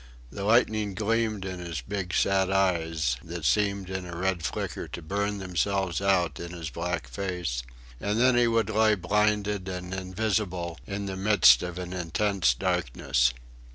The 0.31 0.43
lightning 0.43 0.95
gleamed 0.95 1.45
in 1.45 1.59
his 1.59 1.81
big 1.81 2.11
sad 2.15 2.49
eyes 2.49 3.17
that 3.23 3.45
seemed 3.45 3.87
in 3.91 4.03
a 4.07 4.17
red 4.17 4.43
flicker 4.43 4.87
to 4.87 4.99
burn 5.03 5.37
themselves 5.37 6.01
out 6.01 6.39
in 6.39 6.53
his 6.53 6.71
black 6.71 7.07
face, 7.07 7.61
and 7.99 8.19
then 8.19 8.35
he 8.35 8.47
would 8.47 8.71
lie 8.71 8.95
blinded 8.95 9.67
and 9.67 9.93
invisible 9.93 10.79
in 10.87 11.05
the 11.05 11.15
midst 11.15 11.61
of 11.61 11.77
an 11.77 11.93
intense 11.93 12.55
darkness. 12.55 13.31